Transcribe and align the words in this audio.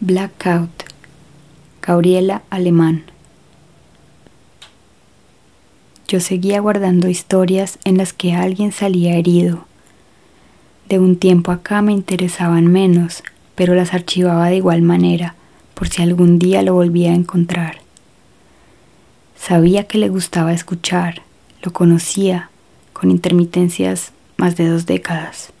Blackout. 0.00 0.82
Gabriela 1.80 2.42
Alemán. 2.50 3.04
Yo 6.08 6.18
seguía 6.18 6.58
guardando 6.60 7.08
historias 7.08 7.78
en 7.84 7.96
las 7.96 8.12
que 8.12 8.34
alguien 8.34 8.72
salía 8.72 9.14
herido. 9.14 9.66
De 10.88 10.98
un 10.98 11.16
tiempo 11.16 11.52
acá 11.52 11.80
me 11.80 11.92
interesaban 11.92 12.66
menos, 12.66 13.22
pero 13.54 13.76
las 13.76 13.94
archivaba 13.94 14.48
de 14.48 14.56
igual 14.56 14.82
manera, 14.82 15.36
por 15.74 15.88
si 15.88 16.02
algún 16.02 16.40
día 16.40 16.62
lo 16.62 16.74
volvía 16.74 17.12
a 17.12 17.14
encontrar. 17.14 17.76
Sabía 19.36 19.84
que 19.84 19.98
le 19.98 20.08
gustaba 20.08 20.52
escuchar, 20.52 21.22
lo 21.62 21.72
conocía, 21.72 22.50
con 22.92 23.12
intermitencias 23.12 24.10
más 24.38 24.56
de 24.56 24.68
dos 24.68 24.86
décadas. 24.86 25.52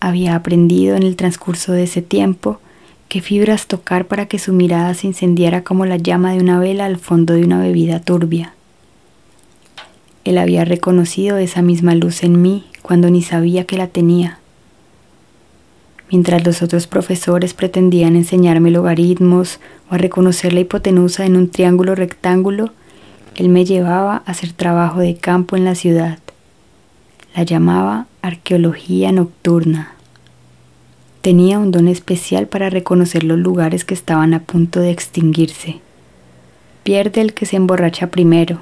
Había 0.00 0.34
aprendido 0.34 0.96
en 0.96 1.04
el 1.04 1.14
transcurso 1.14 1.72
de 1.72 1.84
ese 1.84 2.02
tiempo 2.02 2.60
qué 3.08 3.20
fibras 3.20 3.66
tocar 3.66 4.06
para 4.06 4.26
que 4.26 4.38
su 4.38 4.52
mirada 4.52 4.94
se 4.94 5.06
incendiara 5.06 5.62
como 5.62 5.86
la 5.86 5.96
llama 5.96 6.32
de 6.32 6.38
una 6.38 6.58
vela 6.58 6.86
al 6.86 6.98
fondo 6.98 7.34
de 7.34 7.44
una 7.44 7.60
bebida 7.60 8.00
turbia. 8.00 8.54
Él 10.24 10.38
había 10.38 10.64
reconocido 10.64 11.38
esa 11.38 11.62
misma 11.62 11.94
luz 11.94 12.24
en 12.24 12.42
mí 12.42 12.66
cuando 12.82 13.10
ni 13.10 13.22
sabía 13.22 13.64
que 13.64 13.78
la 13.78 13.86
tenía. 13.86 14.38
Mientras 16.10 16.44
los 16.44 16.62
otros 16.62 16.86
profesores 16.86 17.54
pretendían 17.54 18.16
enseñarme 18.16 18.70
logaritmos 18.70 19.60
o 19.90 19.94
a 19.94 19.98
reconocer 19.98 20.52
la 20.52 20.60
hipotenusa 20.60 21.26
en 21.26 21.36
un 21.36 21.50
triángulo 21.50 21.94
rectángulo, 21.94 22.70
él 23.34 23.48
me 23.48 23.64
llevaba 23.64 24.22
a 24.24 24.30
hacer 24.30 24.52
trabajo 24.52 25.00
de 25.00 25.16
campo 25.16 25.56
en 25.56 25.64
la 25.64 25.74
ciudad. 25.74 26.18
La 27.34 27.42
llamaba 27.42 28.06
arqueología 28.22 29.12
nocturna. 29.12 29.95
Tenía 31.26 31.58
un 31.58 31.72
don 31.72 31.88
especial 31.88 32.46
para 32.46 32.70
reconocer 32.70 33.24
los 33.24 33.36
lugares 33.36 33.84
que 33.84 33.94
estaban 33.94 34.32
a 34.32 34.44
punto 34.44 34.78
de 34.78 34.92
extinguirse. 34.92 35.80
Pierde 36.84 37.20
el 37.20 37.34
que 37.34 37.46
se 37.46 37.56
emborracha 37.56 38.12
primero. 38.12 38.60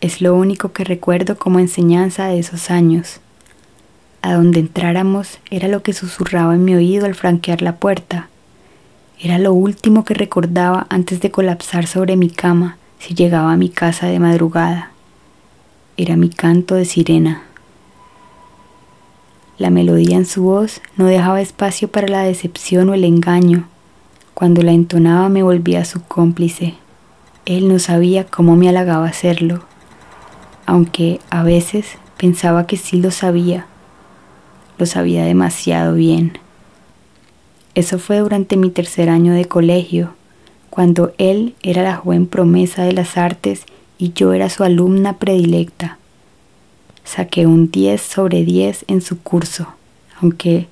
Es 0.00 0.20
lo 0.20 0.36
único 0.36 0.70
que 0.70 0.84
recuerdo 0.84 1.36
como 1.36 1.58
enseñanza 1.58 2.28
de 2.28 2.38
esos 2.38 2.70
años. 2.70 3.18
A 4.22 4.34
donde 4.34 4.60
entráramos 4.60 5.40
era 5.50 5.66
lo 5.66 5.82
que 5.82 5.92
susurraba 5.92 6.54
en 6.54 6.64
mi 6.64 6.76
oído 6.76 7.06
al 7.06 7.16
franquear 7.16 7.60
la 7.60 7.74
puerta. 7.74 8.28
Era 9.20 9.40
lo 9.40 9.52
último 9.52 10.04
que 10.04 10.14
recordaba 10.14 10.86
antes 10.88 11.20
de 11.20 11.32
colapsar 11.32 11.88
sobre 11.88 12.14
mi 12.14 12.30
cama 12.30 12.78
si 13.00 13.14
llegaba 13.14 13.52
a 13.52 13.56
mi 13.56 13.68
casa 13.68 14.06
de 14.06 14.20
madrugada. 14.20 14.92
Era 15.96 16.16
mi 16.16 16.30
canto 16.30 16.76
de 16.76 16.84
sirena. 16.84 17.45
La 19.58 19.70
melodía 19.70 20.16
en 20.16 20.26
su 20.26 20.42
voz 20.42 20.82
no 20.98 21.06
dejaba 21.06 21.40
espacio 21.40 21.88
para 21.88 22.08
la 22.08 22.22
decepción 22.22 22.90
o 22.90 22.94
el 22.94 23.04
engaño. 23.04 23.66
Cuando 24.34 24.60
la 24.60 24.72
entonaba 24.72 25.30
me 25.30 25.42
volvía 25.42 25.86
su 25.86 26.02
cómplice. 26.02 26.74
Él 27.46 27.68
no 27.68 27.78
sabía 27.78 28.24
cómo 28.24 28.54
me 28.56 28.68
halagaba 28.68 29.06
hacerlo, 29.06 29.62
aunque 30.66 31.20
a 31.30 31.42
veces 31.42 31.86
pensaba 32.18 32.66
que 32.66 32.76
sí 32.76 33.00
lo 33.00 33.10
sabía. 33.10 33.66
Lo 34.78 34.84
sabía 34.84 35.24
demasiado 35.24 35.94
bien. 35.94 36.38
Eso 37.74 37.98
fue 37.98 38.18
durante 38.18 38.56
mi 38.56 38.70
tercer 38.70 39.08
año 39.08 39.32
de 39.32 39.46
colegio, 39.46 40.14
cuando 40.68 41.12
él 41.16 41.54
era 41.62 41.82
la 41.82 41.96
joven 41.96 42.26
promesa 42.26 42.82
de 42.82 42.92
las 42.92 43.16
artes 43.16 43.64
y 43.96 44.12
yo 44.12 44.34
era 44.34 44.50
su 44.50 44.64
alumna 44.64 45.18
predilecta. 45.18 45.98
Saqué 47.06 47.46
un 47.46 47.70
10 47.70 48.02
sobre 48.02 48.44
10 48.44 48.84
en 48.88 49.00
su 49.00 49.20
curso, 49.20 49.68
aunque 50.20 50.66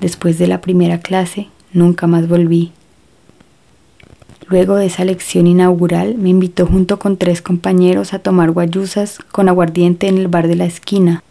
después 0.00 0.36
de 0.36 0.48
la 0.48 0.60
primera 0.60 0.98
clase 0.98 1.48
nunca 1.72 2.08
más 2.08 2.28
volví. 2.28 2.72
Luego 4.48 4.74
de 4.76 4.86
esa 4.86 5.04
lección 5.04 5.46
inaugural 5.46 6.16
me 6.16 6.28
invitó 6.28 6.66
junto 6.66 6.98
con 6.98 7.16
tres 7.16 7.40
compañeros 7.40 8.14
a 8.14 8.18
tomar 8.18 8.50
guayusas 8.50 9.18
con 9.30 9.48
aguardiente 9.48 10.08
en 10.08 10.18
el 10.18 10.28
bar 10.28 10.48
de 10.48 10.56
la 10.56 10.66
esquina. 10.66 11.22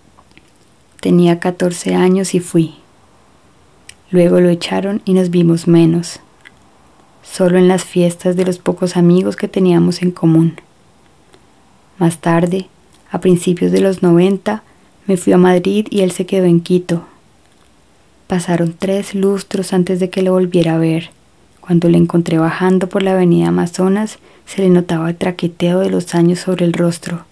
Tenía 1.02 1.40
14 1.40 1.94
años 1.94 2.34
y 2.34 2.40
fui. 2.40 2.76
Luego 4.10 4.40
lo 4.40 4.50
echaron 4.50 5.02
y 5.04 5.14
nos 5.14 5.30
vimos 5.30 5.68
menos, 5.68 6.22
solo 7.24 7.58
en 7.58 7.68
las 7.68 7.84
fiestas 7.84 8.38
de 8.38 8.46
los 8.46 8.58
pocos 8.58 8.96
amigos 8.96 9.36
que 9.36 9.50
teníamos 9.50 10.02
en 10.02 10.12
común. 10.12 10.62
Más 11.98 12.20
tarde, 12.20 12.70
a 13.16 13.22
principios 13.22 13.72
de 13.72 13.80
los 13.80 14.04
90 14.04 14.62
me 15.08 15.16
fui 15.16 15.32
a 15.32 15.38
Madrid 15.38 15.88
y 15.90 16.02
él 16.02 16.12
se 16.12 16.26
quedó 16.26 16.44
en 16.44 16.60
Quito. 16.60 17.06
Pasaron 18.28 18.76
tres 18.78 19.16
lustros 19.16 19.72
antes 19.72 20.02
de 20.02 20.10
que 20.10 20.22
lo 20.22 20.34
volviera 20.34 20.76
a 20.76 20.78
ver. 20.78 21.12
Cuando 21.62 21.88
le 21.88 21.98
encontré 21.98 22.38
bajando 22.40 22.90
por 22.90 23.04
la 23.04 23.14
avenida 23.14 23.48
Amazonas, 23.48 24.20
se 24.46 24.62
le 24.62 24.70
notaba 24.70 25.10
el 25.10 25.16
traqueteo 25.16 25.80
de 25.80 25.90
los 25.90 26.14
años 26.14 26.40
sobre 26.40 26.66
el 26.66 26.74
rostro. 26.74 27.24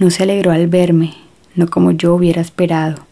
No 0.00 0.10
se 0.10 0.24
alegró 0.24 0.50
al 0.50 0.66
verme, 0.66 1.14
no 1.54 1.68
como 1.68 1.92
yo 1.92 2.12
hubiera 2.12 2.40
esperado. 2.40 3.04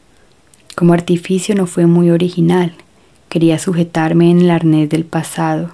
Como 0.75 0.93
artificio 0.93 1.55
no 1.55 1.69
fue 1.69 1.87
muy 1.87 2.11
original. 2.11 2.75
Quería 3.29 3.61
sujetarme 3.61 4.29
en 4.33 4.41
el 4.41 4.51
arnés 4.51 4.89
del 4.89 5.05
pasado, 5.05 5.71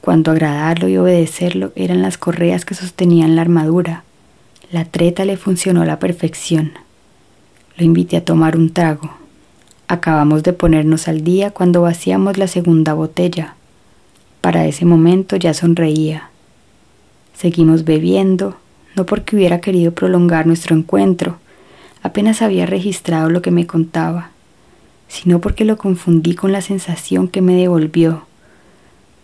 cuando 0.00 0.32
agradarlo 0.32 0.88
y 0.88 0.96
obedecerlo 0.96 1.70
eran 1.76 2.02
las 2.02 2.18
correas 2.18 2.64
que 2.64 2.74
sostenían 2.74 3.36
la 3.36 3.42
armadura. 3.42 4.02
La 4.70 4.84
treta 4.84 5.24
le 5.24 5.38
funcionó 5.38 5.80
a 5.80 5.86
la 5.86 5.98
perfección. 5.98 6.72
Lo 7.78 7.86
invité 7.86 8.18
a 8.18 8.24
tomar 8.26 8.54
un 8.54 8.74
trago. 8.74 9.10
Acabamos 9.86 10.42
de 10.42 10.52
ponernos 10.52 11.08
al 11.08 11.24
día 11.24 11.52
cuando 11.52 11.80
vaciamos 11.80 12.36
la 12.36 12.48
segunda 12.48 12.92
botella. 12.92 13.54
Para 14.42 14.66
ese 14.66 14.84
momento 14.84 15.36
ya 15.36 15.54
sonreía. 15.54 16.28
Seguimos 17.34 17.86
bebiendo, 17.86 18.58
no 18.94 19.06
porque 19.06 19.36
hubiera 19.36 19.62
querido 19.62 19.92
prolongar 19.92 20.46
nuestro 20.46 20.76
encuentro, 20.76 21.38
apenas 22.02 22.42
había 22.42 22.66
registrado 22.66 23.30
lo 23.30 23.40
que 23.40 23.50
me 23.50 23.66
contaba, 23.66 24.32
sino 25.08 25.40
porque 25.40 25.64
lo 25.64 25.78
confundí 25.78 26.34
con 26.34 26.52
la 26.52 26.60
sensación 26.60 27.28
que 27.28 27.40
me 27.40 27.54
devolvió. 27.54 28.26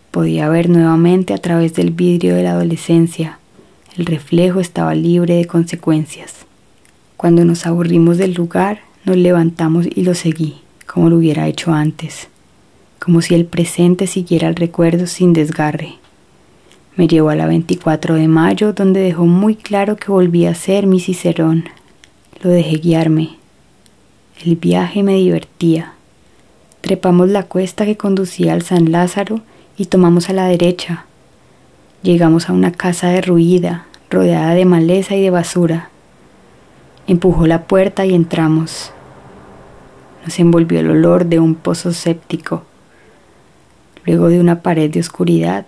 Podía 0.09 0.49
ver 0.49 0.69
nuevamente 0.69 1.35
a 1.35 1.37
través 1.37 1.75
del 1.75 1.91
vidrio 1.91 2.35
de 2.35 2.41
la 2.41 2.53
adolescencia 2.53 3.37
el 3.97 4.05
reflejo 4.05 4.59
estaba 4.59 4.93
libre 4.93 5.35
de 5.35 5.45
consecuencias. 5.45 6.45
Cuando 7.15 7.45
nos 7.45 7.65
aburrimos 7.65 8.17
del 8.17 8.33
lugar, 8.33 8.81
nos 9.05 9.15
levantamos 9.15 9.85
y 9.85 10.03
lo 10.03 10.15
seguí, 10.15 10.55
como 10.85 11.09
lo 11.09 11.17
hubiera 11.17 11.47
hecho 11.47 11.71
antes, 11.71 12.27
como 12.99 13.21
si 13.21 13.35
el 13.35 13.45
presente 13.45 14.07
siguiera 14.07 14.49
el 14.49 14.55
recuerdo 14.55 15.07
sin 15.07 15.31
desgarre. 15.31 15.95
Me 16.97 17.07
llevó 17.07 17.29
a 17.29 17.35
la 17.35 17.45
24 17.45 18.15
de 18.15 18.27
mayo, 18.27 18.73
donde 18.73 18.99
dejó 18.99 19.25
muy 19.25 19.55
claro 19.55 19.95
que 19.95 20.11
volvía 20.11 20.51
a 20.51 20.55
ser 20.55 20.87
mi 20.87 20.99
Cicerón. 20.99 21.65
Lo 22.41 22.49
dejé 22.49 22.77
guiarme. 22.77 23.37
El 24.43 24.55
viaje 24.55 25.03
me 25.03 25.15
divertía. 25.15 25.93
Trepamos 26.81 27.29
la 27.29 27.43
cuesta 27.43 27.85
que 27.85 27.97
conducía 27.97 28.53
al 28.53 28.61
San 28.61 28.91
Lázaro 28.91 29.41
y 29.77 29.85
tomamos 29.85 30.29
a 30.29 30.33
la 30.33 30.47
derecha, 30.47 31.05
Llegamos 32.05 32.49
a 32.49 32.53
una 32.53 32.71
casa 32.71 33.07
derruida, 33.07 33.87
rodeada 34.11 34.53
de 34.53 34.63
maleza 34.63 35.15
y 35.15 35.23
de 35.23 35.31
basura. 35.31 35.89
Empujó 37.07 37.47
la 37.47 37.63
puerta 37.63 38.05
y 38.05 38.13
entramos. 38.13 38.91
Nos 40.23 40.37
envolvió 40.37 40.81
el 40.81 40.91
olor 40.91 41.25
de 41.25 41.39
un 41.39 41.55
pozo 41.55 41.93
séptico. 41.93 42.63
Luego 44.05 44.29
de 44.29 44.39
una 44.39 44.61
pared 44.61 44.91
de 44.91 44.99
oscuridad, 44.99 45.65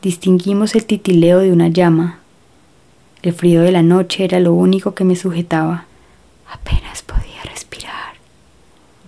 distinguimos 0.00 0.76
el 0.76 0.84
titileo 0.84 1.40
de 1.40 1.50
una 1.50 1.66
llama. 1.66 2.20
El 3.22 3.32
frío 3.32 3.62
de 3.62 3.72
la 3.72 3.82
noche 3.82 4.22
era 4.22 4.38
lo 4.38 4.52
único 4.54 4.94
que 4.94 5.02
me 5.02 5.16
sujetaba. 5.16 5.86
Apenas 6.48 7.02
podía 7.02 7.42
respirar. 7.50 8.14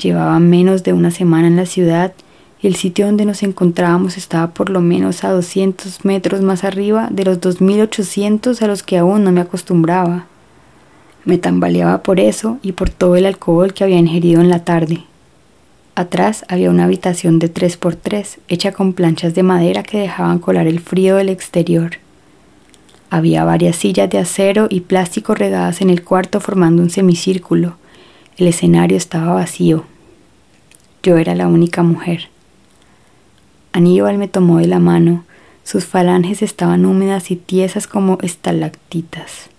Llevaba 0.02 0.40
menos 0.40 0.82
de 0.82 0.94
una 0.94 1.12
semana 1.12 1.46
en 1.46 1.54
la 1.54 1.66
ciudad 1.66 2.12
el 2.62 2.74
sitio 2.74 3.06
donde 3.06 3.26
nos 3.26 3.42
encontrábamos 3.42 4.16
estaba 4.16 4.54
por 4.54 4.70
lo 4.70 4.80
menos 4.80 5.24
a 5.24 5.30
200 5.30 6.04
metros 6.04 6.40
más 6.40 6.64
arriba 6.64 7.08
de 7.10 7.24
los 7.24 7.40
2800 7.40 8.62
a 8.62 8.66
los 8.66 8.82
que 8.82 8.98
aún 8.98 9.24
no 9.24 9.32
me 9.32 9.42
acostumbraba. 9.42 10.26
Me 11.24 11.38
tambaleaba 11.38 12.02
por 12.02 12.18
eso 12.18 12.58
y 12.62 12.72
por 12.72 12.88
todo 12.88 13.16
el 13.16 13.26
alcohol 13.26 13.74
que 13.74 13.84
había 13.84 13.98
ingerido 13.98 14.40
en 14.40 14.48
la 14.48 14.64
tarde. 14.64 15.04
Atrás 15.94 16.44
había 16.48 16.70
una 16.70 16.84
habitación 16.84 17.38
de 17.38 17.52
3x3 17.52 18.38
hecha 18.48 18.72
con 18.72 18.92
planchas 18.92 19.34
de 19.34 19.42
madera 19.42 19.82
que 19.82 19.98
dejaban 19.98 20.38
colar 20.38 20.66
el 20.66 20.80
frío 20.80 21.16
del 21.16 21.28
exterior. 21.28 21.98
Había 23.10 23.44
varias 23.44 23.76
sillas 23.76 24.10
de 24.10 24.18
acero 24.18 24.66
y 24.70 24.80
plástico 24.80 25.34
regadas 25.34 25.80
en 25.80 25.90
el 25.90 26.02
cuarto 26.02 26.40
formando 26.40 26.82
un 26.82 26.90
semicírculo. 26.90 27.76
El 28.36 28.48
escenario 28.48 28.96
estaba 28.96 29.34
vacío. 29.34 29.84
Yo 31.02 31.16
era 31.16 31.34
la 31.34 31.48
única 31.48 31.82
mujer. 31.82 32.28
Aníbal 33.76 34.16
me 34.16 34.26
tomó 34.26 34.56
de 34.56 34.66
la 34.66 34.78
mano, 34.78 35.26
sus 35.62 35.84
falanges 35.84 36.40
estaban 36.40 36.86
húmedas 36.86 37.30
y 37.30 37.36
tiesas 37.36 37.86
como 37.86 38.16
estalactitas. 38.22 39.50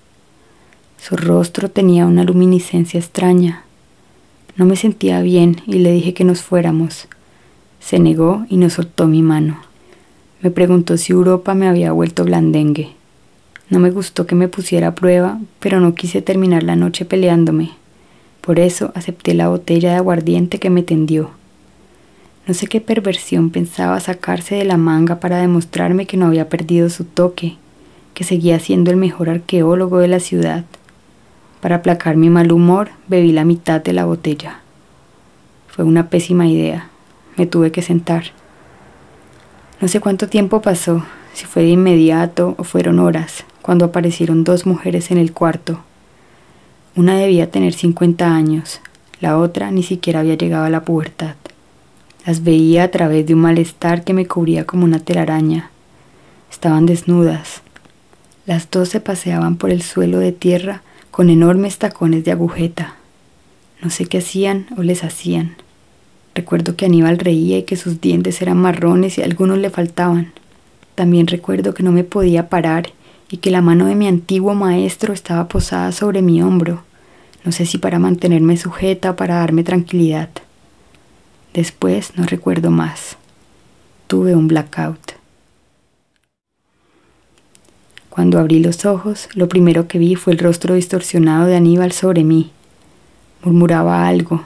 Su 0.98 1.16
rostro 1.16 1.70
tenía 1.70 2.08
una 2.08 2.24
luminiscencia 2.24 3.00
extraña. 3.00 3.62
No 4.56 4.66
me 4.66 4.76
sentía 4.76 5.22
bien 5.22 5.58
y 5.68 5.74
le 5.74 5.92
dije 5.92 6.16
que 6.16 6.24
nos 6.24 6.42
fuéramos. 6.42 7.08
Se 7.80 8.00
negó 8.00 8.44
y 8.50 8.58
no 8.58 8.72
soltó 8.72 9.06
mi 9.06 9.22
mano. 9.22 9.60
Me 10.42 10.50
preguntó 10.50 10.98
si 10.98 11.14
Europa 11.14 11.54
me 11.54 11.68
había 11.68 11.92
vuelto 11.92 12.24
blandengue. 12.24 12.90
No 13.70 13.78
me 13.78 13.92
gustó 13.92 14.26
que 14.26 14.34
me 14.34 14.48
pusiera 14.48 14.88
a 14.88 14.96
prueba, 14.96 15.40
pero 15.60 15.80
no 15.80 15.94
quise 15.94 16.24
terminar 16.24 16.64
la 16.64 16.76
noche 16.76 17.06
peleándome. 17.06 17.74
Por 18.42 18.60
eso 18.60 18.92
acepté 18.96 19.36
la 19.36 19.50
botella 19.50 19.92
de 19.92 19.98
aguardiente 19.98 20.58
que 20.58 20.72
me 20.72 20.82
tendió. 20.82 21.37
No 22.48 22.54
sé 22.54 22.68
qué 22.68 22.80
perversión 22.80 23.50
pensaba 23.50 24.00
sacarse 24.00 24.56
de 24.56 24.64
la 24.64 24.78
manga 24.78 25.20
para 25.20 25.40
demostrarme 25.40 26.06
que 26.06 26.16
no 26.16 26.28
había 26.28 26.48
perdido 26.48 26.90
su 26.90 27.04
toque, 27.04 27.58
que 28.14 28.24
seguía 28.24 28.58
siendo 28.60 28.90
el 28.90 28.96
mejor 28.96 29.30
arqueólogo 29.30 29.98
de 29.98 30.08
la 30.08 30.22
ciudad. 30.22 30.64
Para 31.60 31.76
aplacar 31.76 32.16
mi 32.16 32.30
mal 32.30 32.54
humor, 32.54 32.92
bebí 33.10 33.34
la 33.34 33.44
mitad 33.44 33.84
de 33.84 33.92
la 33.92 34.06
botella. 34.06 34.62
Fue 35.68 35.84
una 35.84 36.10
pésima 36.10 36.48
idea. 36.48 36.88
Me 37.36 37.48
tuve 37.48 37.74
que 37.74 37.82
sentar. 37.82 38.24
No 39.82 39.90
sé 39.90 40.00
cuánto 40.00 40.30
tiempo 40.30 40.62
pasó, 40.62 41.04
si 41.34 41.46
fue 41.46 41.64
de 41.64 41.70
inmediato 41.72 42.56
o 42.58 42.64
fueron 42.64 43.00
horas, 43.00 43.44
cuando 43.62 43.84
aparecieron 43.84 44.46
dos 44.46 44.66
mujeres 44.66 45.12
en 45.12 45.18
el 45.18 45.34
cuarto. 45.34 45.82
Una 46.96 47.18
debía 47.18 47.52
tener 47.52 47.74
50 47.74 48.34
años, 48.34 48.80
la 49.20 49.38
otra 49.38 49.70
ni 49.70 49.84
siquiera 49.84 50.22
había 50.22 50.36
llegado 50.36 50.64
a 50.64 50.70
la 50.70 50.86
pubertad. 50.86 51.36
Las 52.28 52.44
veía 52.44 52.84
a 52.84 52.88
través 52.90 53.26
de 53.26 53.36
un 53.36 53.40
malestar 53.40 54.04
que 54.04 54.14
me 54.14 54.26
cubría 54.26 54.66
como 54.66 54.84
una 54.84 55.00
telaraña. 55.00 55.72
Estaban 56.52 56.86
desnudas. 56.86 57.62
Las 58.46 58.70
dos 58.70 58.90
se 58.90 59.00
paseaban 59.00 59.56
por 59.56 59.70
el 59.70 59.82
suelo 59.82 60.20
de 60.20 60.34
tierra 60.34 60.82
con 61.10 61.30
enormes 61.30 61.78
tacones 61.78 62.26
de 62.26 62.34
agujeta. 62.34 62.96
No 63.82 63.90
sé 63.90 64.08
qué 64.08 64.18
hacían 64.18 64.68
o 64.78 64.84
les 64.84 65.06
hacían. 65.06 65.56
Recuerdo 66.36 66.76
que 66.76 66.88
Aníbal 66.88 67.18
reía 67.18 67.60
y 67.60 67.64
que 67.64 67.78
sus 67.78 68.02
dientes 68.02 68.42
eran 68.42 68.58
marrones 68.58 69.18
y 69.18 69.22
algunos 69.22 69.58
le 69.60 69.70
faltaban. 69.70 70.34
También 70.96 71.28
recuerdo 71.28 71.74
que 71.74 71.84
no 71.84 71.94
me 71.94 72.04
podía 72.04 72.50
parar 72.50 72.90
y 73.32 73.38
que 73.38 73.52
la 73.52 73.62
mano 73.62 73.86
de 73.86 73.96
mi 73.96 74.06
antiguo 74.06 74.54
maestro 74.54 75.14
estaba 75.14 75.48
posada 75.48 75.94
sobre 75.94 76.22
mi 76.22 76.42
hombro, 76.42 76.84
no 77.46 77.54
sé 77.54 77.66
si 77.66 77.78
para 77.78 78.00
mantenerme 78.00 78.58
sujeta 78.58 79.12
o 79.12 79.16
para 79.16 79.36
darme 79.36 79.64
tranquilidad. 79.64 80.28
Después 81.58 82.16
no 82.16 82.24
recuerdo 82.24 82.70
más. 82.70 83.18
Tuve 84.06 84.36
un 84.36 84.48
blackout. 84.48 85.14
Cuando 88.12 88.38
abrí 88.38 88.60
los 88.60 88.86
ojos, 88.86 89.28
lo 89.34 89.50
primero 89.50 89.88
que 89.88 89.98
vi 89.98 90.14
fue 90.14 90.34
el 90.34 90.40
rostro 90.40 90.76
distorsionado 90.76 91.48
de 91.48 91.56
Aníbal 91.56 91.94
sobre 91.94 92.24
mí. 92.24 92.52
Murmuraba 93.42 94.08
algo, 94.08 94.44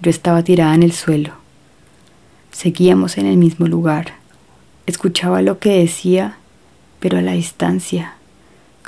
yo 0.00 0.08
estaba 0.08 0.42
tirada 0.42 0.74
en 0.74 0.82
el 0.82 0.92
suelo. 0.92 1.34
Seguíamos 2.50 3.18
en 3.18 3.26
el 3.26 3.36
mismo 3.36 3.66
lugar. 3.66 4.14
Escuchaba 4.86 5.42
lo 5.42 5.58
que 5.58 5.80
decía, 5.80 6.38
pero 6.98 7.18
a 7.18 7.20
la 7.20 7.32
distancia, 7.32 8.14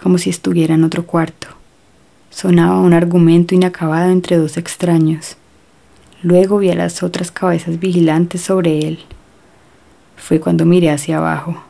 como 0.02 0.17
si 0.17 0.31
estuviera 0.31 0.76
en 0.76 0.84
otro 0.84 1.05
cuarto. 1.05 1.49
Sonaba 2.31 2.81
un 2.81 2.94
argumento 2.94 3.55
inacabado 3.55 4.11
entre 4.11 4.38
dos 4.38 4.56
extraños. 4.56 5.37
Luego 6.22 6.58
vi 6.58 6.70
a 6.70 6.74
las 6.74 7.02
otras 7.02 7.30
cabezas 7.30 7.78
vigilantes 7.78 8.40
sobre 8.40 8.80
él. 8.80 9.00
Fue 10.16 10.40
cuando 10.40 10.64
miré 10.64 10.90
hacia 10.90 11.18
abajo. 11.18 11.62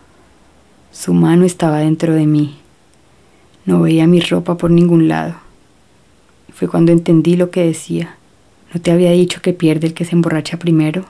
Su 0.93 1.13
mano 1.13 1.45
estaba 1.45 1.79
dentro 1.79 2.15
de 2.15 2.27
mí. 2.27 2.59
No 3.65 3.81
veía 3.81 4.07
mi 4.07 4.21
ropa 4.21 4.57
por 4.57 4.71
ningún 4.71 5.09
lado. 5.09 5.35
Fue 6.53 6.69
cuando 6.69 6.93
entendí 6.93 7.37
lo 7.37 7.51
que 7.51 7.65
decía. 7.65 8.17
¿No 8.73 8.81
te 8.81 8.93
había 8.93 9.11
dicho 9.11 9.43
que 9.43 9.53
pierde 9.53 9.89
el 9.89 9.95
que 9.95 10.05
se 10.05 10.15
emborracha 10.15 10.59
primero? 10.59 11.05